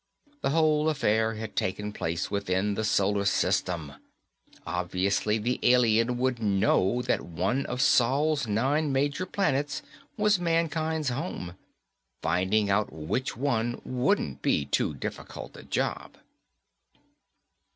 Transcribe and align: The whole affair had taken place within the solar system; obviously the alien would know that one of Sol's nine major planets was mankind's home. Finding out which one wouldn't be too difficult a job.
The 0.41 0.49
whole 0.49 0.89
affair 0.89 1.35
had 1.35 1.55
taken 1.55 1.93
place 1.93 2.31
within 2.31 2.73
the 2.73 2.83
solar 2.83 3.23
system; 3.23 3.93
obviously 4.65 5.37
the 5.37 5.59
alien 5.61 6.17
would 6.17 6.41
know 6.41 7.03
that 7.03 7.21
one 7.21 7.67
of 7.67 7.81
Sol's 7.83 8.47
nine 8.47 8.91
major 8.91 9.27
planets 9.27 9.83
was 10.17 10.39
mankind's 10.39 11.09
home. 11.09 11.53
Finding 12.23 12.67
out 12.67 12.91
which 12.91 13.37
one 13.37 13.79
wouldn't 13.85 14.41
be 14.41 14.65
too 14.65 14.95
difficult 14.95 15.55
a 15.55 15.61
job. 15.61 16.15